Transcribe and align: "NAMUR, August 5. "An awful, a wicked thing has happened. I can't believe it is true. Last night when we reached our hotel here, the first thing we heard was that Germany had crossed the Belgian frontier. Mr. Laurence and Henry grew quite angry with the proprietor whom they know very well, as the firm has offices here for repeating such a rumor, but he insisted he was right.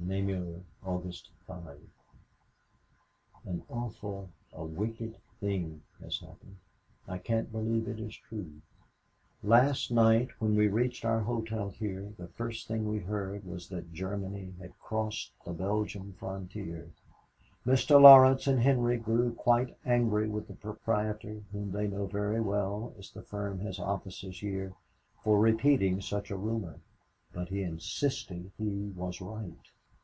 "NAMUR, 0.00 0.62
August 0.86 1.28
5. 1.46 1.80
"An 3.44 3.62
awful, 3.68 4.30
a 4.54 4.64
wicked 4.64 5.18
thing 5.38 5.82
has 6.00 6.20
happened. 6.20 6.56
I 7.06 7.18
can't 7.18 7.52
believe 7.52 7.86
it 7.86 8.00
is 8.00 8.16
true. 8.16 8.62
Last 9.42 9.90
night 9.90 10.30
when 10.38 10.56
we 10.56 10.66
reached 10.66 11.04
our 11.04 11.20
hotel 11.20 11.68
here, 11.68 12.14
the 12.16 12.28
first 12.28 12.66
thing 12.66 12.88
we 12.88 13.00
heard 13.00 13.44
was 13.44 13.68
that 13.68 13.92
Germany 13.92 14.54
had 14.58 14.78
crossed 14.78 15.32
the 15.44 15.52
Belgian 15.52 16.14
frontier. 16.14 16.88
Mr. 17.66 18.00
Laurence 18.00 18.46
and 18.46 18.60
Henry 18.60 18.96
grew 18.96 19.34
quite 19.34 19.76
angry 19.84 20.26
with 20.26 20.48
the 20.48 20.54
proprietor 20.54 21.42
whom 21.52 21.70
they 21.72 21.86
know 21.86 22.06
very 22.06 22.40
well, 22.40 22.94
as 22.98 23.10
the 23.10 23.22
firm 23.22 23.58
has 23.60 23.78
offices 23.78 24.40
here 24.40 24.72
for 25.22 25.38
repeating 25.38 26.00
such 26.00 26.30
a 26.30 26.36
rumor, 26.38 26.80
but 27.34 27.50
he 27.50 27.62
insisted 27.62 28.50
he 28.56 28.90
was 28.96 29.20
right. 29.20 29.52